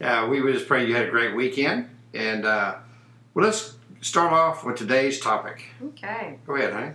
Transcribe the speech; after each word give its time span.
yeah, 0.00 0.26
we 0.26 0.40
would 0.40 0.54
just 0.54 0.68
pray 0.68 0.86
you 0.86 0.94
had 0.94 1.06
a 1.06 1.10
great 1.10 1.34
weekend. 1.34 1.88
And 2.14 2.44
uh, 2.44 2.76
well, 3.34 3.44
let's 3.44 3.74
start 4.00 4.32
off 4.32 4.64
with 4.64 4.76
today's 4.76 5.20
topic. 5.20 5.64
Okay. 5.82 6.38
Go 6.46 6.56
ahead, 6.56 6.72
honey. 6.72 6.92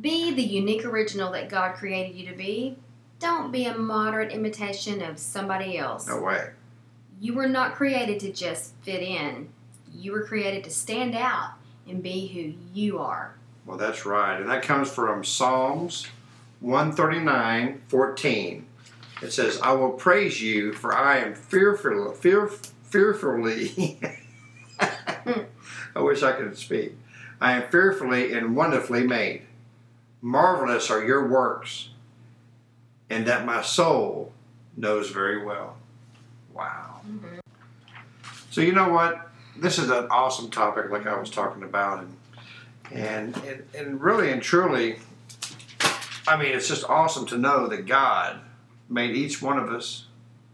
Be 0.00 0.32
the 0.32 0.42
unique 0.42 0.84
original 0.84 1.30
that 1.32 1.48
God 1.48 1.74
created 1.74 2.16
you 2.16 2.28
to 2.28 2.36
be. 2.36 2.76
Don't 3.18 3.52
be 3.52 3.66
a 3.66 3.76
moderate 3.76 4.32
imitation 4.32 5.02
of 5.02 5.18
somebody 5.18 5.78
else. 5.78 6.08
No 6.08 6.20
way. 6.20 6.50
You 7.20 7.34
were 7.34 7.48
not 7.48 7.74
created 7.74 8.18
to 8.20 8.32
just 8.32 8.74
fit 8.82 9.02
in. 9.02 9.48
You 9.92 10.12
were 10.12 10.24
created 10.24 10.64
to 10.64 10.70
stand 10.70 11.14
out 11.14 11.52
and 11.88 12.02
be 12.02 12.26
who 12.26 12.54
you 12.76 12.98
are. 12.98 13.34
Well, 13.66 13.76
that's 13.76 14.04
right. 14.04 14.40
And 14.40 14.50
that 14.50 14.62
comes 14.62 14.90
from 14.90 15.22
Psalms 15.22 16.08
139 16.60 17.82
14. 17.86 18.66
It 19.22 19.32
says, 19.32 19.60
I 19.60 19.72
will 19.72 19.92
praise 19.92 20.42
you, 20.42 20.72
for 20.72 20.94
I 20.94 21.18
am 21.18 21.34
fearful, 21.34 22.12
fear, 22.12 22.48
fearfully. 22.48 24.00
I 24.80 26.00
wish 26.00 26.24
I 26.24 26.32
could 26.32 26.58
speak. 26.58 26.96
I 27.40 27.52
am 27.52 27.70
fearfully 27.70 28.32
and 28.32 28.56
wonderfully 28.56 29.06
made. 29.06 29.42
Marvelous 30.20 30.90
are 30.90 31.04
your 31.04 31.28
works, 31.28 31.90
and 33.08 33.26
that 33.26 33.46
my 33.46 33.62
soul 33.62 34.32
knows 34.76 35.10
very 35.10 35.44
well. 35.44 35.76
Wow. 36.52 37.00
Mm-hmm. 37.06 37.38
So, 38.50 38.60
you 38.60 38.72
know 38.72 38.88
what? 38.88 39.30
This 39.56 39.78
is 39.78 39.88
an 39.88 40.08
awesome 40.10 40.50
topic, 40.50 40.90
like 40.90 41.06
I 41.06 41.18
was 41.18 41.30
talking 41.30 41.62
about. 41.62 42.00
And, 42.00 42.16
and, 42.90 43.36
and, 43.46 43.62
and 43.74 44.00
really 44.00 44.32
and 44.32 44.42
truly, 44.42 44.98
I 46.26 46.36
mean, 46.36 46.52
it's 46.52 46.68
just 46.68 46.84
awesome 46.88 47.26
to 47.26 47.38
know 47.38 47.68
that 47.68 47.86
God 47.86 48.40
made 48.92 49.16
each 49.16 49.40
one 49.40 49.58
of 49.58 49.70
us 49.70 50.06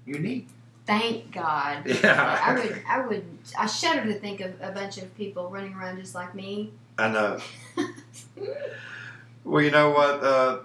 unique. 0.07 0.49
Thank 0.87 1.33
God. 1.33 1.87
Yeah. 2.03 2.41
I 2.43 2.55
would, 2.55 2.83
I 2.89 3.07
would, 3.07 3.25
I 3.59 3.67
shudder 3.67 4.05
to 4.05 4.15
think 4.15 4.41
of 4.41 4.55
a 4.63 4.71
bunch 4.71 4.97
of 4.99 5.15
people 5.17 5.51
running 5.51 5.75
around 5.75 5.99
just 5.99 6.15
like 6.15 6.35
me. 6.35 6.73
I 6.97 7.09
know. 7.09 7.41
well, 9.45 9.63
you 9.63 9.71
know 9.71 9.91
what? 9.91 10.23
Uh, 10.25 10.59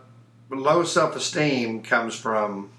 low 0.50 0.84
self 0.84 1.16
esteem 1.16 1.82
comes 1.84 2.16
from 2.16 2.70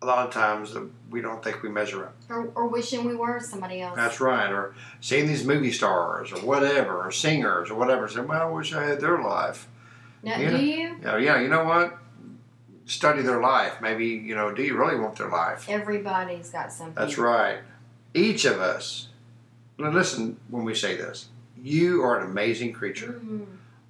a 0.00 0.06
lot 0.06 0.26
of 0.26 0.32
times 0.32 0.74
that 0.74 0.88
we 1.10 1.20
don't 1.20 1.42
think 1.42 1.62
we 1.62 1.68
measure 1.68 2.04
up. 2.06 2.16
Or, 2.28 2.50
or 2.54 2.66
wishing 2.68 3.04
we 3.04 3.14
were 3.14 3.40
somebody 3.40 3.80
else. 3.80 3.96
That's 3.96 4.20
right. 4.20 4.50
Or 4.50 4.74
seeing 5.00 5.26
these 5.26 5.44
movie 5.44 5.72
stars 5.72 6.32
or 6.32 6.40
whatever, 6.40 7.02
or 7.06 7.10
singers 7.10 7.70
or 7.70 7.74
whatever, 7.74 8.08
saying, 8.08 8.26
well, 8.26 8.42
I 8.48 8.50
wish 8.50 8.72
I 8.72 8.84
had 8.84 9.00
their 9.00 9.22
life. 9.22 9.68
Now, 10.22 10.38
Yeah. 10.38 10.50
Do 10.56 10.64
you? 10.64 10.96
Yeah, 11.02 11.16
yeah, 11.18 11.40
you 11.40 11.48
know 11.48 11.64
what? 11.64 11.98
Study 12.86 13.22
their 13.22 13.40
life. 13.40 13.80
Maybe, 13.80 14.06
you 14.06 14.34
know, 14.34 14.52
do 14.52 14.62
you 14.62 14.76
really 14.76 14.98
want 14.98 15.16
their 15.16 15.28
life? 15.30 15.66
Everybody's 15.68 16.50
got 16.50 16.72
something. 16.72 16.94
That's 16.94 17.16
right. 17.16 17.58
Each 18.12 18.44
of 18.44 18.60
us, 18.60 19.08
now 19.78 19.90
listen 19.90 20.36
when 20.50 20.64
we 20.64 20.74
say 20.74 20.96
this, 20.96 21.28
you 21.56 22.02
are 22.02 22.18
an 22.20 22.26
amazing 22.30 22.72
creature, 22.74 23.20
Mhm. 23.24 23.46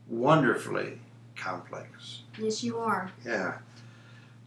wonderfully 0.08 1.00
complex. 1.36 2.22
Yes, 2.38 2.62
you 2.62 2.78
are. 2.78 3.10
Yeah. 3.24 3.58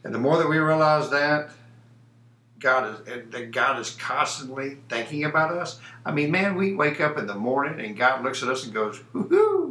And 0.03 0.13
the 0.15 0.19
more 0.19 0.37
that 0.37 0.47
we 0.47 0.57
realize 0.59 1.09
that, 1.09 1.49
God 2.59 3.01
is 3.07 3.29
that 3.31 3.51
God 3.51 3.79
is 3.79 3.91
constantly 3.91 4.77
thinking 4.89 5.25
about 5.25 5.51
us. 5.51 5.79
I 6.05 6.11
mean, 6.11 6.31
man, 6.31 6.55
we 6.55 6.73
wake 6.73 6.99
up 7.01 7.17
in 7.17 7.27
the 7.27 7.35
morning 7.35 7.79
and 7.85 7.95
God 7.95 8.23
looks 8.23 8.41
at 8.41 8.49
us 8.49 8.63
and 8.63 8.73
goes, 8.73 9.01
"Whoo!" 9.13 9.66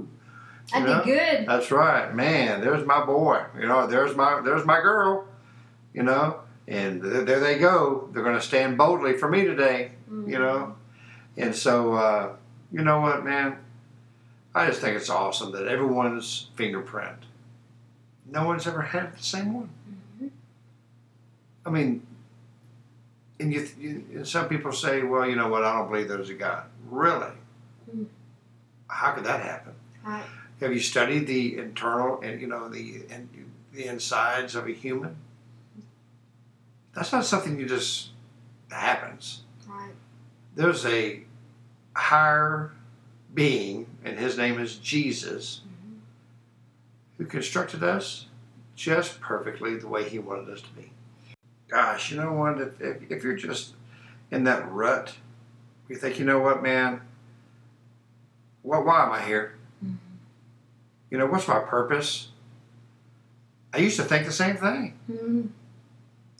I 0.73 0.81
know? 0.81 1.05
did 1.05 1.05
good. 1.05 1.47
That's 1.49 1.71
right, 1.71 2.15
man. 2.15 2.61
There's 2.61 2.85
my 2.87 3.05
boy. 3.05 3.43
You 3.59 3.67
know, 3.67 3.87
there's 3.87 4.17
my 4.17 4.41
there's 4.41 4.65
my 4.65 4.81
girl. 4.81 5.27
You 5.95 6.03
know, 6.03 6.41
and 6.69 7.01
th- 7.03 7.25
there 7.25 7.41
they 7.41 7.59
go. 7.59 8.09
They're 8.13 8.23
going 8.25 8.37
to 8.37 8.43
stand 8.43 8.77
boldly 8.77 9.15
for 9.15 9.29
me 9.29 9.45
today. 9.45 9.93
Mhm. 10.11 10.29
You 10.31 10.39
know, 10.39 10.75
and 11.37 11.55
so 11.55 11.95
uh, 11.95 12.33
you 12.73 12.83
know 12.83 13.01
what, 13.01 13.25
man. 13.25 13.59
I 14.55 14.67
just 14.67 14.81
think 14.81 14.97
it's 14.97 15.11
awesome 15.11 15.53
that 15.53 15.67
everyone's 15.69 16.49
fingerprint. 16.55 17.19
No 18.31 18.45
one's 18.47 18.67
ever 18.67 18.81
had 18.83 19.15
the 19.17 19.23
same 19.23 19.53
one. 19.55 19.69
Mhm. 20.21 20.31
I 21.67 21.71
mean, 21.71 22.07
and 23.39 23.53
you, 23.53 23.69
you 23.79 24.05
and 24.15 24.27
some 24.27 24.49
people 24.49 24.73
say, 24.73 25.03
well, 25.03 25.29
you 25.29 25.37
know 25.37 25.49
what? 25.49 25.63
I 25.63 25.77
don't 25.77 25.91
believe 25.91 26.09
there's 26.09 26.31
a 26.31 26.35
God. 26.35 26.65
Really? 26.91 27.33
Hmm. 27.91 28.05
How 28.89 29.13
could 29.13 29.25
that 29.25 29.43
happen? 29.43 29.75
Right. 30.05 30.25
Have 30.61 30.73
you 30.73 30.81
studied 30.81 31.27
the 31.27 31.59
internal 31.59 32.21
and 32.23 32.41
you 32.41 32.47
know 32.47 32.69
the 32.69 33.03
and 33.11 33.29
the 33.73 33.87
insides 33.87 34.55
of 34.55 34.67
a 34.67 34.73
human? 34.73 35.17
That's 36.95 37.13
not 37.13 37.27
something 37.27 37.59
you 37.59 37.67
just 37.67 38.11
happens. 38.71 39.43
Right. 39.69 39.91
There's 40.55 40.87
a 40.87 41.21
higher 41.95 42.73
being, 43.35 43.87
and 44.03 44.19
his 44.19 44.39
name 44.39 44.59
is 44.59 44.77
Jesus, 44.77 45.61
Mhm. 45.67 45.99
who 47.19 47.27
constructed 47.27 47.83
us 47.83 48.27
just 48.75 49.21
perfectly 49.21 49.77
the 49.77 49.89
way 49.89 50.09
he 50.09 50.19
wanted 50.19 50.49
us 50.49 50.63
to 50.63 50.71
be. 50.71 50.91
Gosh, 51.69 52.11
you 52.11 52.17
know 52.17 52.33
what? 52.33 52.59
If, 52.61 52.81
if, 52.81 53.11
if 53.11 53.25
you're 53.25 53.37
just 53.37 53.75
in 54.31 54.45
that 54.45 54.71
rut, 54.71 55.17
you 55.89 55.97
think, 55.97 56.19
you 56.19 56.25
know 56.25 56.39
what, 56.39 56.63
man? 56.63 57.03
What? 58.63 58.87
Why 58.87 59.05
am 59.05 59.13
I 59.13 59.23
here? 59.23 59.56
You 61.11 61.19
know, 61.19 61.27
what's 61.27 61.47
my 61.49 61.61
purpose? 61.61 62.29
I 63.73 63.79
used 63.79 63.97
to 63.97 64.05
think 64.05 64.27
the 64.27 64.33
same 64.33 64.57
thing. 64.57 64.99
Mhm. 65.11 65.49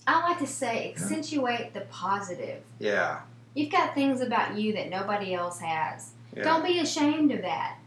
I 0.07 0.21
like 0.29 0.39
to 0.39 0.47
say 0.47 0.91
accentuate 0.93 1.75
the 1.75 1.81
positive. 1.83 2.63
Yeah. 2.79 3.21
You've 3.55 3.73
got 3.73 3.95
things 3.95 4.21
about 4.21 4.57
you 4.57 4.73
that 4.75 4.89
nobody 4.91 5.35
else 5.35 5.61
has. 5.61 6.13
yeah. 6.35 6.45
Don't 6.45 6.65
be 6.65 6.79
ashamed 6.79 7.33
of 7.33 7.43
that. 7.43 7.79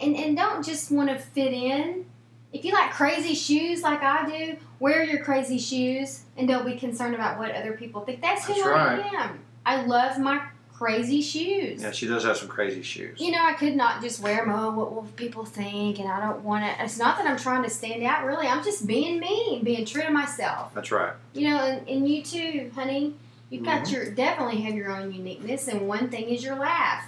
And 0.00 0.16
and 0.16 0.36
don't 0.36 0.64
just 0.64 0.90
want 0.90 1.10
to 1.10 1.18
fit 1.18 1.52
in. 1.52 2.06
If 2.52 2.64
you 2.64 2.72
like 2.72 2.90
crazy 2.90 3.34
shoes 3.34 3.82
like 3.82 4.02
I 4.02 4.26
do, 4.28 4.56
wear 4.80 5.04
your 5.04 5.22
crazy 5.24 5.58
shoes 5.58 6.22
and 6.36 6.48
don't 6.48 6.66
be 6.66 6.74
concerned 6.76 7.14
about 7.14 7.38
what 7.38 7.50
other 7.52 7.72
people 7.72 8.02
think. 8.02 8.20
That's 8.20 8.46
who 8.46 8.54
That's 8.54 8.66
I 8.66 8.70
right. 8.98 9.12
am. 9.14 9.40
I 9.64 9.82
love 9.84 10.18
my 10.18 10.42
crazy 10.82 11.20
shoes. 11.20 11.80
Yeah, 11.82 11.92
she 11.92 12.06
does 12.08 12.24
have 12.24 12.36
some 12.36 12.48
crazy 12.48 12.82
shoes. 12.82 13.20
You 13.20 13.30
know, 13.30 13.38
I 13.44 13.52
could 13.52 13.76
not 13.76 14.02
just 14.02 14.20
wear 14.20 14.44
them. 14.44 14.50
Oh, 14.52 14.70
what 14.72 14.92
will 14.92 15.02
people 15.16 15.44
think? 15.44 15.98
And 16.00 16.08
I 16.08 16.20
don't 16.20 16.42
want 16.42 16.64
to. 16.64 16.84
It's 16.84 16.98
not 16.98 17.16
that 17.18 17.26
I'm 17.26 17.36
trying 17.36 17.62
to 17.62 17.70
stand 17.70 18.02
out. 18.02 18.24
Really, 18.24 18.48
I'm 18.48 18.64
just 18.64 18.86
being 18.86 19.20
me 19.20 19.54
and 19.54 19.64
being 19.64 19.84
true 19.84 20.02
to 20.02 20.10
myself. 20.10 20.74
That's 20.74 20.90
right. 20.90 21.12
You 21.34 21.50
know, 21.50 21.58
and, 21.58 21.88
and 21.88 22.08
you 22.08 22.22
too, 22.22 22.70
honey. 22.74 23.14
You've 23.50 23.64
got 23.64 23.84
Mhm. 23.84 23.92
your 23.92 24.10
definitely 24.10 24.62
have 24.62 24.74
your 24.74 24.90
own 24.90 25.12
uniqueness, 25.12 25.68
and 25.68 25.86
one 25.86 26.08
thing 26.08 26.24
is 26.30 26.42
your 26.42 26.56
laugh. 26.56 27.04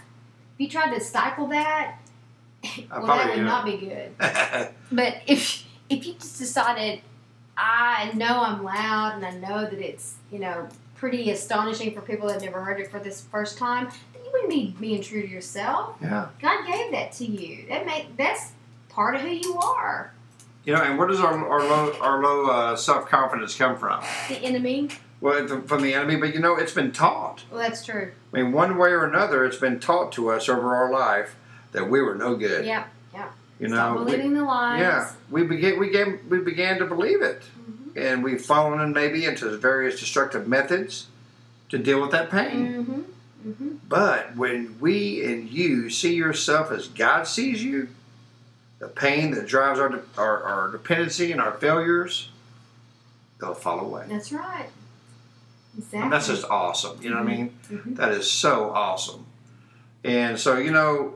If 0.55 0.61
you 0.61 0.69
tried 0.69 0.95
to 0.95 1.01
stifle 1.01 1.47
that, 1.49 1.97
well, 2.91 3.07
that 3.07 3.29
would 3.29 3.37
do. 3.37 3.43
not 3.45 3.65
be 3.65 3.77
good. 3.79 4.11
But 4.93 5.23
if 5.27 5.65
if 5.89 6.07
you 6.07 6.13
just 6.15 6.39
decided, 6.39 7.01
I 7.57 8.13
know 8.15 8.43
I'm 8.45 8.63
loud, 8.63 9.15
and 9.17 9.25
I 9.27 9.31
know 9.33 9.63
that 9.63 9.81
it's 9.81 10.15
you 10.31 10.39
know 10.39 10.69
pretty 10.95 11.31
astonishing 11.31 11.93
for 11.95 12.01
people 12.01 12.29
that 12.29 12.35
have 12.35 12.43
never 12.43 12.63
heard 12.63 12.81
it 12.81 12.91
for 12.91 12.99
this 12.99 13.23
first 13.23 13.59
time, 13.59 13.89
then 14.13 14.25
you 14.25 14.31
wouldn't 14.33 14.51
be 14.51 14.75
being 14.81 15.03
true 15.03 15.23
to 15.23 15.29
yourself. 15.29 15.97
yeah. 16.01 16.29
God 16.41 16.67
gave 16.67 16.93
that 16.93 17.13
to 17.13 17.25
you. 17.25 17.67
That 17.69 17.87
make 17.87 18.17
that's 18.17 18.53
part 18.89 19.15
of 19.17 19.21
who 19.23 19.29
you 19.29 19.59
are. 19.59 20.13
You 20.65 20.73
know, 20.75 20.83
and 20.83 20.99
where 20.99 21.07
does 21.09 21.21
our, 21.21 21.47
our 21.49 21.61
low 21.61 21.93
our 22.01 22.23
low 22.23 22.47
uh, 22.47 22.77
self 22.77 23.09
confidence 23.09 23.55
come 23.57 23.77
from? 23.77 24.03
The 24.29 24.37
enemy. 24.39 24.89
Well, 25.21 25.47
from- 25.47 25.67
from 25.67 25.83
the 25.83 25.95
enemy, 25.95 26.17
but 26.17 26.35
you 26.35 26.41
know, 26.41 26.57
it's 26.57 26.73
been 26.73 26.93
taught. 26.93 27.45
Well, 27.51 27.61
that's 27.61 27.85
true. 27.85 28.13
I 28.33 28.43
mean, 28.43 28.53
one 28.53 28.77
way 28.77 28.91
or 28.91 29.05
another, 29.05 29.45
it's 29.45 29.57
been 29.59 29.81
taught 29.81 30.13
to 30.13 30.31
us 30.31 30.49
over 30.49 30.75
our 30.75 30.91
life 30.93 31.37
that 31.73 31.89
we 31.89 32.01
were 32.03 32.15
no 32.15 32.35
good. 32.37 32.65
Yeah. 32.67 32.85
Yeah. 33.15 33.31
You 33.59 33.69
Stop 33.69 33.95
know, 33.95 34.01
we- 34.01 34.11
believing 34.11 34.35
the 34.35 34.45
lies. 34.45 34.81
yeah, 34.81 35.11
we 35.31 35.45
began 35.45 35.79
we 35.79 35.87
began 35.87 36.19
we 36.29 36.39
began 36.41 36.79
to 36.79 36.87
believe 36.87 37.23
it, 37.23 37.43
Mhm. 37.43 37.64
And 37.97 38.23
we've 38.25 38.43
fallen 38.45 38.81
in 38.81 38.93
maybe 38.93 39.25
into 39.25 39.49
various 39.57 40.01
destructive 40.01 40.49
methods 40.49 41.07
to 41.69 41.79
deal 41.79 42.01
with 42.01 42.11
that 42.11 42.31
pain. 42.31 42.85
Mm-hmm. 42.85 43.01
Mm-hmm. 43.51 43.69
But 43.89 44.37
when 44.37 44.79
we 44.81 45.25
and 45.25 45.49
you 45.51 45.91
see 45.91 46.15
yourself 46.15 46.71
as 46.71 46.89
God 46.89 47.25
sees 47.27 47.63
you, 47.63 47.89
the 48.79 48.89
pain 48.89 49.33
that 49.33 49.47
drives 49.47 49.79
our, 49.79 50.03
our, 50.17 50.43
our 50.43 50.73
dependency 50.73 51.31
and 51.33 51.41
our 51.41 51.53
failures, 51.53 52.31
they'll 53.41 53.55
fall 53.55 53.81
away. 53.81 54.07
That's 54.09 54.33
right. 54.33 54.69
Exactly. 55.77 56.01
And 56.01 56.13
that's 56.13 56.29
just 56.29 56.45
awesome. 56.45 57.03
You 57.03 57.11
know 57.11 57.17
what 57.17 57.29
I 57.29 57.37
mean? 57.37 57.55
Mhm. 57.71 57.97
That 57.97 58.13
is 58.13 58.31
so 58.31 58.71
awesome. 58.71 59.27
And 60.05 60.39
so, 60.39 60.57
you 60.59 60.71
know, 60.71 61.15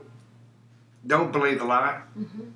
don't 1.05 1.31
believe 1.31 1.59
the 1.59 1.65
lie. 1.65 2.01
Mhm. 2.17 2.51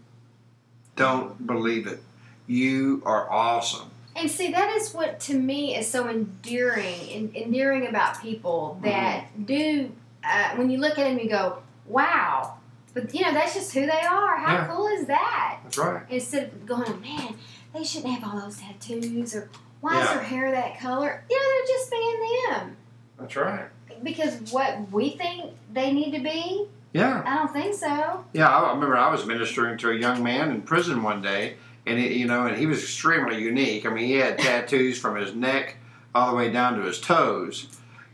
Don't 0.95 1.47
believe 1.47 1.87
it. 1.87 2.01
You 2.45 3.01
are 3.05 3.31
awesome. 3.31 3.89
And 4.15 4.29
see, 4.29 4.51
that 4.51 4.69
is 4.75 4.93
what 4.93 5.19
to 5.21 5.33
me 5.37 5.75
is 5.75 5.89
so 5.89 6.07
endearing, 6.07 6.99
en- 7.09 7.31
endearing 7.35 7.87
about 7.87 8.21
people 8.21 8.79
that 8.83 9.45
do. 9.45 9.91
Uh, 10.23 10.51
when 10.55 10.69
you 10.69 10.77
look 10.77 10.91
at 10.99 11.03
them, 11.09 11.19
you 11.19 11.29
go, 11.29 11.59
"Wow!" 11.87 12.57
But 12.93 13.13
you 13.13 13.21
know, 13.21 13.33
that's 13.33 13.53
just 13.55 13.73
who 13.73 13.81
they 13.85 14.01
are. 14.01 14.37
How 14.37 14.53
Yeah. 14.53 14.67
cool 14.67 14.87
is 14.87 15.07
that? 15.07 15.59
That's 15.63 15.77
right. 15.77 16.03
Instead 16.09 16.43
of 16.43 16.65
going, 16.65 17.01
"Man, 17.01 17.35
they 17.73 17.83
shouldn't 17.83 18.13
have 18.13 18.23
all 18.33 18.39
those 18.39 18.57
tattoos," 18.61 19.35
or 19.35 19.49
"Why 19.81 19.99
is 19.99 20.05
Yeah. 20.05 20.13
their 20.15 20.23
hair 20.23 20.51
that 20.51 20.79
color?" 20.79 21.23
You 21.29 21.35
know, 21.35 21.43
they're 21.43 21.75
just 21.75 21.91
being 21.91 22.19
them. 22.49 22.77
That's 23.19 23.35
right. 23.35 23.65
Because 24.03 24.51
what 24.51 24.91
we 24.91 25.11
think 25.11 25.53
they 25.73 25.91
need 25.91 26.11
to 26.11 26.19
be, 26.19 26.67
Yeah. 26.93 27.23
I 27.25 27.35
don't 27.37 27.51
think 27.51 27.73
so. 27.73 28.23
Yeah, 28.33 28.47
I 28.55 28.59
I 28.65 28.73
remember 28.73 28.95
I 28.95 29.09
was 29.11 29.25
ministering 29.25 29.77
to 29.79 29.89
a 29.89 29.95
young 29.95 30.21
man 30.21 30.51
in 30.51 30.61
prison 30.61 31.01
one 31.03 31.21
day, 31.21 31.55
and 31.85 31.99
he, 31.99 32.17
you 32.19 32.25
know, 32.27 32.45
and 32.47 32.57
he 32.57 32.65
was 32.65 32.81
extremely 32.83 33.41
unique. 33.41 33.85
I 33.85 33.89
mean, 33.89 34.05
he 34.07 34.13
had 34.13 34.37
tattoos 34.39 34.97
from 34.99 35.15
his 35.15 35.33
neck 35.35 35.77
all 36.15 36.29
the 36.31 36.35
way 36.37 36.51
down 36.51 36.75
to 36.77 36.81
his 36.85 36.99
toes, 37.01 37.67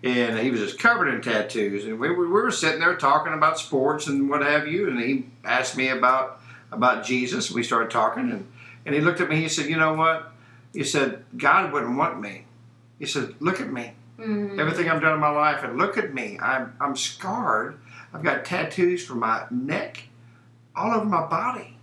and 0.04 0.38
he 0.40 0.50
was 0.52 0.62
just 0.62 0.80
covered 0.80 1.08
in 1.10 1.22
tattoos. 1.22 1.86
And 1.86 2.00
we, 2.00 2.10
were- 2.10 2.26
we 2.26 2.28
were 2.28 2.52
sitting 2.52 2.80
there 2.80 2.96
talking 2.96 3.34
about 3.34 3.60
sports 3.60 4.08
and 4.08 4.30
what 4.30 4.42
have 4.42 4.68
you, 4.68 4.88
and 4.90 5.00
he 5.00 5.26
asked 5.44 5.76
me 5.78 5.90
about 5.90 6.42
about 6.72 7.04
Jesus. 7.06 7.52
We 7.52 7.64
started 7.64 7.90
talking, 7.92 8.32
and 8.32 8.48
and 8.86 8.96
he 8.96 9.02
looked 9.02 9.22
at 9.22 9.30
me. 9.30 9.38
He 9.42 9.50
said, 9.50 9.66
"You 9.68 9.78
know 9.78 9.94
what?" 9.94 10.32
He 10.74 10.84
said, 10.84 11.24
"God 11.36 11.72
wouldn't 11.74 11.98
want 11.98 12.22
me." 12.22 12.46
He 13.00 13.06
said, 13.06 13.36
"Look 13.40 13.60
at 13.62 13.72
me." 13.72 13.94
Mm. 14.20 14.60
everything 14.60 14.90
I've 14.90 15.02
done 15.02 15.14
in 15.14 15.20
my 15.22 15.30
life, 15.30 15.64
and 15.64 15.78
look 15.78 15.98
at 15.98 16.14
me. 16.14 16.38
I'm 16.42 16.76
I'm 16.82 16.96
scarred. 16.98 17.80
I've 18.14 18.22
got 18.24 18.44
tattoos 18.44 19.06
from 19.06 19.20
my 19.20 19.44
neck 19.50 20.04
all 20.76 20.92
over 20.94 21.06
my 21.06 21.26
body. 21.26 21.78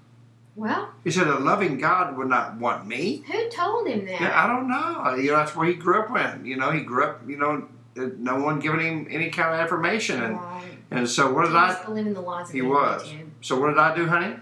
Well, 0.57 0.89
He 1.05 1.11
said, 1.11 1.27
"A 1.29 1.39
loving 1.39 1.77
God 1.79 2.17
would 2.17 2.29
not 2.29 2.57
want 2.57 2.87
me." 2.87 3.23
who 3.31 3.49
told 3.51 3.87
him 3.87 4.07
that? 4.07 4.21
Yeah, 4.21 4.43
I 4.45 4.47
don't 4.47 4.69
know. 4.69 5.15
You 5.15 5.31
know, 5.33 5.37
that's 5.37 5.55
where 5.55 5.67
he 5.69 5.75
grew 5.75 6.01
up 6.01 6.17
in. 6.17 6.47
You 6.47 6.57
know, 6.57 6.71
he 6.73 6.81
grew 6.81 7.05
up. 7.05 7.21
You 7.29 7.37
know, 7.37 7.69
uh, 7.99 8.09
no 8.19 8.37
one 8.41 8.59
giving 8.59 8.81
him 8.81 9.07
any 9.11 9.29
kind 9.31 9.55
of 9.55 9.61
affirmation, 9.61 10.23
and 10.23 10.37
Right. 10.37 10.63
and 10.91 11.09
so 11.09 11.31
what 11.33 11.43
He 11.45 11.49
did 11.53 11.57
I? 11.59 11.69
was 11.69 11.85
believing 11.85 12.15
the 12.15 12.45
He 12.53 12.63
was. 12.63 13.03
too. 13.11 13.31
So 13.43 13.61
what 13.61 13.69
did 13.69 13.79
I 13.79 13.95
do, 13.95 14.07
honey? 14.09 14.37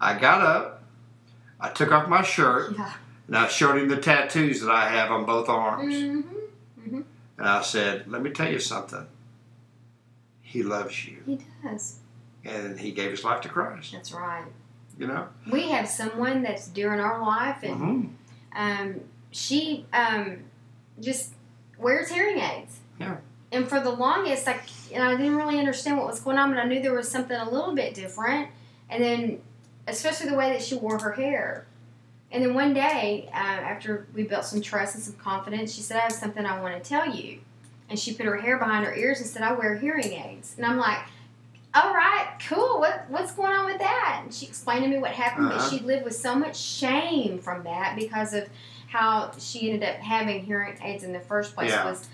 I 0.00 0.18
got 0.18 0.40
up. 0.40 0.82
I 1.60 1.68
took 1.68 1.92
off 1.92 2.08
my 2.08 2.22
shirt 2.22 2.74
Yeah. 2.76 2.92
and 3.28 3.36
I 3.36 3.46
showed 3.46 3.78
him 3.78 3.88
the 3.88 3.96
tattoos 3.98 4.62
that 4.62 4.70
I 4.70 4.88
have 4.88 5.12
on 5.12 5.24
both 5.24 5.48
arms. 5.48 5.94
Mm-hmm. 5.94 6.96
And 7.38 7.48
I 7.48 7.62
said, 7.62 8.08
"Let 8.10 8.20
me 8.22 8.30
tell 8.30 8.50
you 8.50 8.58
something. 8.58 9.06
He 10.40 10.62
loves 10.64 11.06
you." 11.06 11.18
He 11.24 11.38
does. 11.62 11.98
and 12.44 12.80
he 12.80 12.90
gave 12.90 13.12
his 13.12 13.22
life 13.22 13.40
to 13.42 13.48
Christ. 13.48 13.92
That's 13.92 14.10
right. 14.12 14.46
You 14.98 15.06
know. 15.06 15.28
We 15.50 15.70
have 15.70 15.88
someone 15.88 16.42
that's 16.42 16.68
during 16.68 17.00
our 17.00 17.20
life, 17.20 17.62
and 17.62 17.76
hmm 17.76 18.06
um, 18.54 19.00
she 19.30 19.86
um, 19.92 20.38
just 21.00 21.32
wears 21.78 22.10
hearing 22.10 22.38
aids. 22.38 22.80
Yeah. 23.00 23.16
And 23.50 23.68
for 23.68 23.80
the 23.80 23.90
longest, 23.90 24.46
like, 24.46 24.62
and 24.92 25.02
I 25.02 25.16
didn't 25.16 25.36
really 25.36 25.58
understand 25.58 25.98
what 25.98 26.06
was 26.06 26.20
going 26.20 26.38
on, 26.38 26.50
but 26.50 26.58
I 26.58 26.64
knew 26.64 26.80
there 26.80 26.94
was 26.94 27.10
something 27.10 27.36
a 27.36 27.50
little 27.50 27.74
bit 27.74 27.94
different. 27.94 28.48
And 28.88 29.02
then, 29.02 29.40
especially 29.86 30.30
the 30.30 30.36
way 30.36 30.50
that 30.52 30.62
she 30.62 30.74
wore 30.74 30.98
her 30.98 31.12
hair. 31.12 31.66
And 32.30 32.42
then 32.42 32.54
one 32.54 32.72
day, 32.72 33.28
uh, 33.32 33.36
after 33.36 34.06
we 34.14 34.22
built 34.22 34.46
some 34.46 34.62
trust 34.62 34.94
and 34.94 35.04
some 35.04 35.14
confidence, 35.14 35.74
she 35.74 35.82
said, 35.82 35.98
"I 35.98 36.00
have 36.00 36.12
something 36.12 36.46
I 36.46 36.60
want 36.60 36.82
to 36.82 36.88
tell 36.88 37.14
you." 37.14 37.40
And 37.90 37.98
she 37.98 38.14
put 38.14 38.24
her 38.24 38.38
hair 38.38 38.56
behind 38.58 38.86
her 38.86 38.94
ears 38.94 39.20
and 39.20 39.28
said, 39.28 39.42
"I 39.42 39.52
wear 39.52 39.76
hearing 39.76 40.12
aids." 40.12 40.54
And 40.56 40.64
I'm 40.64 40.78
like, 40.78 41.00
"All 41.74 41.94
right, 41.94 42.28
cool. 42.48 42.78
What 42.80 43.04
what's 43.08 43.32
going 43.32 43.52
on 43.52 43.66
with 43.66 43.78
that?" 43.78 44.20
And 44.24 44.32
she 44.34 44.46
explained 44.46 44.84
to 44.84 44.88
me 44.88 44.98
what 44.98 45.12
happened, 45.12 45.46
Uh-huh. 45.52 45.58
but 45.58 45.70
she 45.70 45.84
lived 45.84 46.04
with 46.04 46.16
so 46.16 46.34
much 46.34 46.56
shame 46.58 47.38
from 47.38 47.64
that 47.64 47.96
because 47.96 48.34
of 48.34 48.48
how 48.88 49.30
she 49.38 49.70
ended 49.70 49.88
up 49.88 49.96
having 49.96 50.44
hearing 50.44 50.76
aids 50.82 51.02
in 51.02 51.12
the 51.12 51.20
first 51.20 51.54
place 51.54 51.70
Yeah. 51.70 51.84
was 51.88 52.08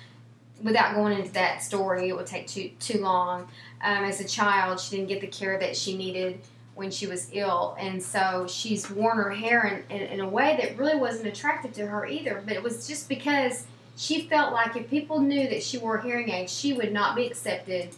without 0.63 0.95
going 0.95 1.13
into 1.19 1.33
that 1.33 1.63
story 1.63 2.09
it 2.09 2.17
would 2.17 2.27
take 2.27 2.47
too 2.49 2.71
too 2.81 2.99
long 3.01 3.43
um, 3.83 4.05
as 4.05 4.21
a 4.21 4.25
child 4.25 4.79
she 4.81 4.97
didn't 4.97 5.09
get 5.09 5.21
the 5.21 5.27
care 5.29 5.57
that 5.59 5.77
she 5.77 5.97
needed 5.97 6.41
when 6.75 6.91
she 6.91 7.07
was 7.07 7.29
ill 7.33 7.77
and 7.79 8.03
so 8.03 8.45
she's 8.49 8.91
worn 8.91 9.17
her 9.19 9.31
hair 9.31 9.85
in, 9.89 9.97
in, 9.97 10.07
in 10.09 10.21
a 10.21 10.29
way 10.29 10.57
that 10.61 10.77
really 10.77 10.97
wasn't 10.97 11.27
attractive 11.27 11.73
to 11.73 11.87
her 11.87 12.07
either 12.07 12.43
but 12.45 12.55
it 12.55 12.63
was 12.63 12.89
just 12.89 13.09
because 13.09 13.67
she 13.97 14.23
felt 14.29 14.53
like 14.53 14.75
if 14.77 14.89
people 14.91 15.21
knew 15.21 15.49
that 15.49 15.63
she 15.63 15.79
wore 15.79 15.99
hearing 15.99 16.29
aids 16.31 16.53
she 16.53 16.73
would 16.73 16.93
not 16.93 17.15
be 17.15 17.25
accepted 17.27 17.91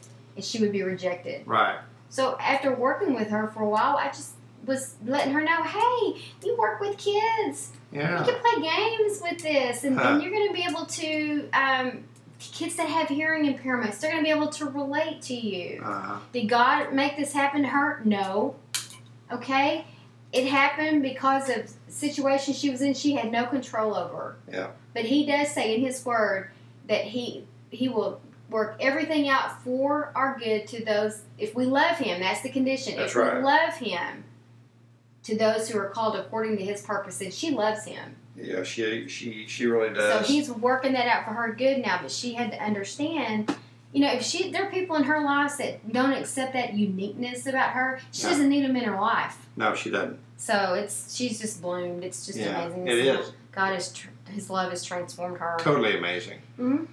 she 0.42 0.60
would 0.60 0.72
be 0.72 0.82
rejected 0.82 1.46
Right. 1.46 1.78
so 2.08 2.36
after 2.38 2.74
working 2.74 3.14
with 3.14 3.28
her 3.30 3.48
for 3.48 3.62
a 3.62 3.68
while 3.68 3.96
i 3.96 4.06
just 4.08 4.32
was 4.66 4.94
letting 5.06 5.32
her 5.32 5.40
know 5.42 5.62
hey 5.62 6.20
you 6.44 6.56
work 6.58 6.80
with 6.80 6.96
kids 6.98 7.70
Yeah. 7.92 8.18
you 8.24 8.32
can 8.32 8.40
play 8.42 8.62
games 8.70 9.20
with 9.22 9.42
this, 9.42 9.84
and, 9.84 9.98
Huh. 9.98 10.10
and 10.10 10.22
you're 10.22 10.30
going 10.30 10.46
to 10.48 10.54
be 10.54 10.62
able 10.68 10.86
to. 10.86 11.48
Um, 11.52 12.04
kids 12.38 12.76
that 12.76 12.88
have 12.88 13.08
hearing 13.08 13.44
impairments, 13.52 14.00
they're 14.00 14.12
going 14.12 14.24
to 14.24 14.28
be 14.30 14.34
able 14.34 14.48
to 14.48 14.64
relate 14.66 15.20
to 15.20 15.34
you. 15.34 15.82
Uh-huh. 15.84 16.18
Did 16.32 16.48
God 16.48 16.92
make 16.94 17.16
this 17.18 17.32
happen 17.34 17.62
to 17.62 17.68
her? 17.68 18.00
No. 18.04 18.54
Okay? 19.30 19.84
It 20.32 20.46
happened 20.46 21.02
because 21.02 21.48
of 21.50 21.66
the 21.86 21.92
situation 21.92 22.54
she 22.54 22.70
was 22.70 22.80
in. 22.80 22.94
She 22.94 23.14
had 23.14 23.30
no 23.32 23.44
control 23.46 23.94
over. 23.94 24.36
Yeah. 24.50 24.68
But 24.94 25.04
He 25.04 25.26
does 25.26 25.48
say 25.52 25.74
in 25.74 25.80
His 25.82 26.04
Word 26.04 26.50
that 26.88 27.04
He 27.06 27.44
He 27.70 27.88
will 27.88 28.20
work 28.50 28.76
everything 28.80 29.28
out 29.28 29.62
for 29.62 30.12
our 30.14 30.38
good 30.38 30.66
to 30.68 30.84
those 30.84 31.22
if 31.38 31.54
we 31.54 31.64
love 31.64 31.96
Him. 31.98 32.20
That's 32.20 32.42
the 32.42 32.50
condition. 32.50 32.96
That's 32.96 33.12
if 33.12 33.16
right. 33.16 33.36
we 33.38 33.42
love 33.42 33.74
Him, 33.76 34.24
to 35.24 35.36
those 35.36 35.68
who 35.68 35.78
are 35.78 35.88
called 35.88 36.16
according 36.16 36.56
to 36.58 36.64
His 36.64 36.82
purpose, 36.82 37.20
and 37.20 37.32
she 37.32 37.50
loves 37.50 37.84
Him. 37.84 38.16
Yeah. 38.36 38.62
She 38.62 39.06
she 39.08 39.46
she 39.46 39.66
really 39.66 39.92
does. 39.94 40.26
So 40.26 40.32
he's 40.32 40.50
working 40.50 40.92
that 40.94 41.06
out 41.06 41.24
for 41.24 41.32
her 41.32 41.52
good 41.52 41.78
now, 41.82 41.98
but 42.02 42.10
she 42.10 42.34
had 42.34 42.50
to 42.52 42.62
understand, 42.62 43.54
you 43.92 44.00
know, 44.00 44.10
if 44.12 44.22
she 44.22 44.50
there 44.50 44.66
are 44.66 44.70
people 44.70 44.96
in 44.96 45.04
her 45.04 45.20
life 45.22 45.58
that 45.58 45.92
don't 45.92 46.12
accept 46.12 46.54
that 46.54 46.74
uniqueness 46.74 47.46
about 47.46 47.70
her, 47.70 48.00
she 48.12 48.24
No. 48.24 48.28
doesn't 48.30 48.48
need 48.48 48.64
them 48.64 48.76
in 48.76 48.84
her 48.84 48.98
life. 49.00 49.46
no, 49.56 49.74
she 49.74 49.90
doesn't. 49.90 50.18
So 50.38 50.72
it's 50.74 51.14
she's 51.14 51.38
just 51.38 51.60
bloomed. 51.60 52.02
It's 52.02 52.24
just 52.24 52.38
Yeah, 52.38 52.62
amazing. 52.62 52.88
it 52.88 53.14
how 53.14 53.20
is. 53.20 53.32
God 53.52 53.74
has 53.74 53.92
tr- 53.92 54.08
His 54.30 54.48
love 54.48 54.70
has 54.70 54.82
transformed 54.84 55.36
her. 55.38 55.56
Totally 55.60 55.98
amazing. 55.98 56.38
Mhm. 56.58 56.86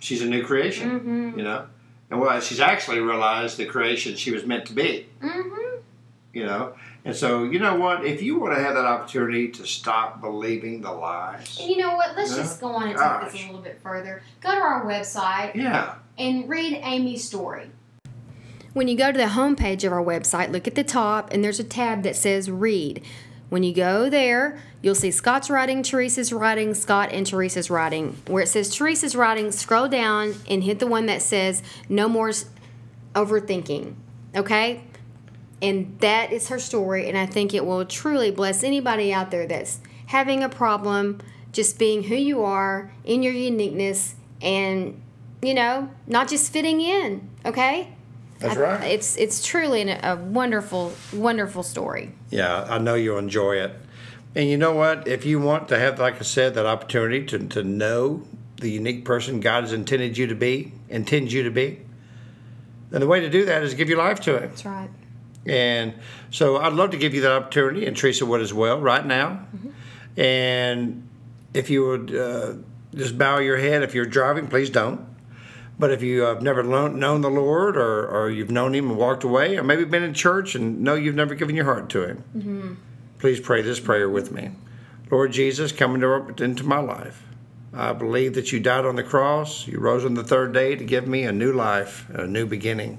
She's 0.00 0.22
a 0.22 0.26
new 0.26 0.42
creation. 0.44 0.90
Mm-hmm. 1.00 1.38
You 1.38 1.44
know. 1.44 1.66
And 2.10 2.20
well, 2.20 2.40
she's 2.40 2.58
actually 2.58 2.98
realized 2.98 3.56
the 3.56 3.66
creation 3.66 4.16
she 4.16 4.32
was 4.32 4.44
meant 4.44 4.66
to 4.66 4.72
be. 4.72 5.06
Mm-hmm. 5.22 5.76
You 6.32 6.46
know. 6.46 6.74
And 7.04 7.16
so 7.16 7.44
you 7.44 7.58
know 7.58 7.76
what? 7.76 8.04
If 8.04 8.20
you 8.22 8.38
want 8.38 8.56
to 8.56 8.62
have 8.62 8.74
that 8.74 8.84
opportunity 8.84 9.48
to 9.48 9.66
stop 9.66 10.20
believing 10.20 10.82
the 10.82 10.90
lies. 10.92 11.58
And 11.60 11.70
you 11.70 11.76
know 11.78 11.94
what? 11.94 12.16
Let's 12.16 12.32
Yeah. 12.32 12.42
just 12.42 12.60
go 12.60 12.68
on 12.68 12.88
and 12.88 12.98
take 12.98 13.32
this 13.32 13.42
a 13.42 13.46
little 13.46 13.62
bit 13.62 13.80
further. 13.82 14.22
Go 14.40 14.50
to 14.50 14.60
our 14.60 14.84
website 14.84 15.54
Yeah. 15.54 15.94
and 16.18 16.48
read 16.48 16.78
Amy's 16.82 17.24
story. 17.24 17.70
When 18.72 18.86
you 18.86 18.96
go 18.96 19.10
to 19.10 19.18
the 19.18 19.24
homepage 19.24 19.82
of 19.82 19.92
our 19.92 20.02
website, 20.02 20.52
look 20.52 20.68
at 20.68 20.74
the 20.76 20.84
top, 20.84 21.32
and 21.32 21.42
there's 21.42 21.58
a 21.58 21.64
tab 21.64 22.02
that 22.04 22.14
says 22.16 22.50
Read. 22.50 23.02
When 23.50 23.64
you 23.64 23.74
go 23.74 24.08
there, 24.08 24.58
you'll 24.80 24.94
see 24.94 25.10
Scott's 25.10 25.50
writing, 25.50 25.82
Teresa's 25.82 26.32
writing, 26.32 26.72
Scott 26.72 27.10
and 27.12 27.26
Teresa's 27.26 27.68
writing. 27.68 28.16
Where 28.28 28.44
it 28.44 28.46
says 28.46 28.74
Teresa's 28.74 29.14
writing, 29.14 29.50
scroll 29.50 29.88
down 29.88 30.36
and 30.48 30.64
hit 30.64 30.78
the 30.78 30.86
one 30.86 31.06
that 31.06 31.20
says 31.20 31.62
No 31.88 32.08
More 32.08 32.30
Overthinking. 33.14 33.94
Okay? 34.36 34.84
And 35.60 35.98
that 36.00 36.32
is 36.32 36.48
her 36.48 36.58
story, 36.58 37.08
and 37.08 37.18
I 37.18 37.26
think 37.26 37.52
it 37.52 37.66
will 37.66 37.84
truly 37.84 38.30
bless 38.30 38.62
anybody 38.62 39.12
out 39.12 39.30
there 39.30 39.46
that's 39.46 39.80
having 40.06 40.42
a 40.42 40.48
problem 40.48 41.20
just 41.52 41.78
being 41.78 42.04
who 42.04 42.14
you 42.14 42.42
are 42.44 42.92
in 43.04 43.22
your 43.22 43.32
uniqueness 43.32 44.14
and, 44.40 45.02
you 45.42 45.52
know, 45.52 45.90
not 46.06 46.28
just 46.28 46.52
fitting 46.52 46.80
in, 46.80 47.28
okay? 47.44 47.94
That's 48.40 48.56
I- 48.56 48.60
right. 48.60 48.90
It's 48.90 49.16
it's 49.16 49.44
truly 49.46 49.82
an, 49.82 49.88
a 50.02 50.16
wonderful, 50.16 50.92
wonderful 51.12 51.62
story. 51.62 52.12
Yeah, 52.30 52.66
I 52.68 52.78
know 52.78 52.94
you'll 52.94 53.18
enjoy 53.18 53.56
it. 53.56 53.72
And 54.34 54.48
you 54.48 54.56
know 54.56 54.72
what? 54.72 55.08
If 55.08 55.24
you 55.24 55.40
want 55.40 55.68
to 55.68 55.78
have, 55.78 55.98
like 55.98 56.16
I 56.16 56.22
said, 56.22 56.54
that 56.54 56.64
opportunity 56.64 57.24
to, 57.26 57.38
to 57.48 57.64
know 57.64 58.22
the 58.56 58.70
unique 58.70 59.04
person 59.04 59.40
God 59.40 59.64
has 59.64 59.72
intended 59.72 60.16
you 60.16 60.26
to 60.28 60.34
be, 60.36 60.72
intends 60.88 61.32
you 61.32 61.42
to 61.42 61.50
be, 61.50 61.80
then 62.90 63.00
the 63.00 63.06
way 63.08 63.20
to 63.20 63.28
do 63.28 63.44
that 63.46 63.62
is 63.62 63.74
give 63.74 63.88
your 63.88 63.98
life 63.98 64.20
to 64.20 64.36
Him. 64.36 64.48
That's 64.50 64.64
right. 64.64 64.90
And 65.46 65.94
so 66.30 66.58
I'd 66.58 66.74
love 66.74 66.90
to 66.90 66.96
give 66.96 67.12
you 67.14 67.22
that 67.22 67.32
opportunity, 67.32 67.86
and 67.86 67.96
Teresa 67.96 68.24
would 68.26 68.40
as 68.40 68.52
well, 68.54 68.78
right 68.80 69.04
now. 69.04 69.46
And 70.16 71.08
if 71.54 71.70
you 71.70 71.86
would 71.86 72.14
uh, 72.14 72.52
just 72.94 73.16
bow 73.16 73.38
your 73.38 73.56
head, 73.56 73.82
if 73.82 73.94
you're 73.94 74.04
driving, 74.06 74.46
please 74.48 74.70
don't. 74.70 75.06
But 75.80 75.92
if 75.92 76.02
you 76.02 76.20
have 76.20 76.42
never 76.42 76.62
known 76.62 77.22
the 77.22 77.30
Lord, 77.30 77.78
or, 77.78 78.06
or 78.06 78.28
you've 78.28 78.50
known 78.50 78.74
Him 78.74 78.90
and 78.90 78.98
walked 78.98 79.24
away, 79.24 79.56
or 79.56 79.64
maybe 79.64 79.86
been 79.86 80.02
in 80.02 80.12
church 80.12 80.54
and 80.54 80.82
know 80.82 80.94
you've 80.94 81.14
never 81.14 81.34
given 81.34 81.56
your 81.56 81.64
heart 81.64 81.88
to 81.88 82.06
Him, 82.06 82.24
mm-hmm. 82.36 82.74
please 83.18 83.40
pray 83.40 83.62
this 83.62 83.80
prayer 83.80 84.06
with 84.06 84.30
me. 84.30 84.50
Lord 85.10 85.32
Jesus, 85.32 85.72
come 85.72 85.94
into, 85.94 86.44
into 86.44 86.64
my 86.64 86.80
life. 86.80 87.24
I 87.72 87.94
believe 87.94 88.34
that 88.34 88.52
you 88.52 88.60
died 88.60 88.84
on 88.84 88.96
the 88.96 89.02
cross, 89.02 89.66
you 89.66 89.78
rose 89.78 90.04
on 90.04 90.12
the 90.12 90.22
third 90.22 90.52
day 90.52 90.76
to 90.76 90.84
give 90.84 91.06
me 91.06 91.22
a 91.22 91.32
new 91.32 91.50
life, 91.50 92.06
a 92.10 92.26
new 92.26 92.44
beginning. 92.44 92.98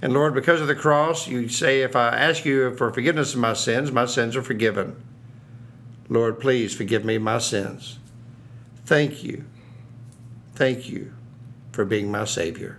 And 0.00 0.14
Lord, 0.14 0.32
because 0.32 0.62
of 0.62 0.68
the 0.68 0.74
cross, 0.74 1.28
you 1.28 1.46
say 1.50 1.82
if 1.82 1.94
I 1.94 2.08
ask 2.08 2.46
you 2.46 2.74
for 2.76 2.90
forgiveness 2.90 3.34
of 3.34 3.40
my 3.40 3.52
sins, 3.52 3.92
my 3.92 4.06
sins 4.06 4.34
are 4.34 4.42
forgiven. 4.42 4.96
Lord, 6.08 6.40
please 6.40 6.74
forgive 6.74 7.04
me 7.04 7.18
my 7.18 7.36
sins. 7.36 7.98
Thank 8.86 9.22
you. 9.22 9.44
Thank 10.54 10.88
you 10.88 11.15
for 11.76 11.84
being 11.84 12.10
my 12.10 12.24
Savior. 12.24 12.78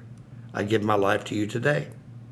I 0.56 0.64
give 0.64 0.82
my 0.84 0.96
life 0.96 1.24
to 1.26 1.36
you 1.36 1.46
today. 1.46 1.90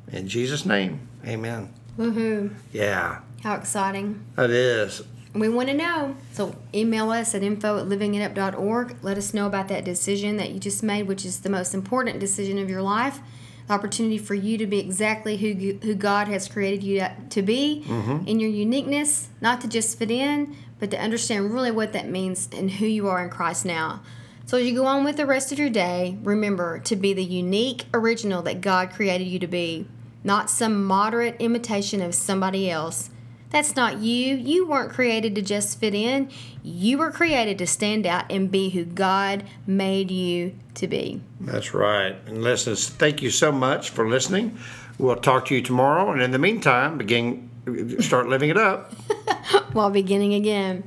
In 0.08 0.26
Jesus' 0.26 0.66
name, 0.66 1.08
amen. 1.24 1.72
Woohoo. 1.96 2.52
Yeah, 2.72 3.20
How 3.44 3.54
exciting. 3.54 4.24
it 4.36 4.50
is. 4.50 5.02
We 5.32 5.48
want 5.48 5.68
to 5.68 5.74
know. 5.74 6.16
So 6.32 6.56
email 6.74 7.10
us 7.12 7.36
at 7.36 7.44
info 7.44 7.78
at 7.78 7.86
livingitup.org. 7.86 8.96
Let 9.02 9.16
us 9.16 9.32
know 9.32 9.46
about 9.46 9.68
that 9.68 9.84
decision 9.84 10.38
that 10.38 10.50
you 10.50 10.58
just 10.58 10.82
made, 10.82 11.04
which 11.04 11.24
is 11.24 11.40
the 11.40 11.50
most 11.50 11.72
important 11.72 12.18
decision 12.18 12.58
of 12.58 12.68
your 12.68 12.82
life. 12.82 13.20
The 13.68 13.74
opportunity 13.74 14.18
for 14.18 14.34
you 14.34 14.58
to 14.58 14.66
be 14.66 14.80
exactly 14.80 15.36
who, 15.36 15.78
who 15.86 15.94
God 15.94 16.26
has 16.26 16.48
created 16.48 16.82
you 16.82 17.06
to 17.30 17.42
be 17.42 17.84
mm-hmm. 17.86 18.26
in 18.26 18.40
your 18.40 18.50
uniqueness, 18.50 19.28
not 19.40 19.60
to 19.60 19.68
just 19.68 19.98
fit 19.98 20.10
in, 20.10 20.56
but 20.80 20.90
to 20.90 21.00
understand 21.00 21.52
really 21.52 21.70
what 21.70 21.92
that 21.92 22.08
means 22.08 22.48
and 22.52 22.72
who 22.72 22.86
you 22.86 23.06
are 23.06 23.22
in 23.22 23.30
Christ 23.30 23.64
now. 23.64 24.00
So 24.46 24.58
as 24.58 24.64
you 24.64 24.76
go 24.76 24.86
on 24.86 25.02
with 25.02 25.16
the 25.16 25.26
rest 25.26 25.50
of 25.50 25.58
your 25.58 25.70
day, 25.70 26.18
remember 26.22 26.78
to 26.78 26.94
be 26.94 27.12
the 27.12 27.24
unique 27.24 27.86
original 27.92 28.42
that 28.42 28.60
God 28.60 28.90
created 28.90 29.26
you 29.26 29.40
to 29.40 29.48
be, 29.48 29.88
not 30.22 30.48
some 30.48 30.84
moderate 30.84 31.34
imitation 31.40 32.00
of 32.00 32.14
somebody 32.14 32.70
else. 32.70 33.10
That's 33.50 33.74
not 33.74 33.98
you. 33.98 34.36
You 34.36 34.64
weren't 34.64 34.92
created 34.92 35.34
to 35.34 35.42
just 35.42 35.80
fit 35.80 35.96
in. 35.96 36.30
You 36.62 36.98
were 36.98 37.10
created 37.10 37.58
to 37.58 37.66
stand 37.66 38.06
out 38.06 38.30
and 38.30 38.48
be 38.48 38.68
who 38.68 38.84
God 38.84 39.42
made 39.66 40.12
you 40.12 40.54
to 40.74 40.86
be. 40.86 41.22
That's 41.40 41.74
right. 41.74 42.16
And 42.26 42.40
listeners, 42.40 42.88
thank 42.88 43.22
you 43.22 43.30
so 43.30 43.50
much 43.50 43.90
for 43.90 44.08
listening. 44.08 44.58
We'll 44.96 45.16
talk 45.16 45.46
to 45.46 45.56
you 45.56 45.62
tomorrow. 45.62 46.12
And 46.12 46.22
in 46.22 46.30
the 46.30 46.38
meantime, 46.38 46.98
begin 46.98 47.50
start 47.98 48.28
living 48.28 48.50
it 48.50 48.56
up. 48.56 48.92
While 49.72 49.90
beginning 49.90 50.34
again. 50.34 50.84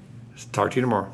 Talk 0.54 0.72
to 0.72 0.76
you 0.78 0.82
tomorrow. 0.82 1.12